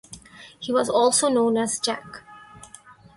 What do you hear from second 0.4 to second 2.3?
He was also known as Jack.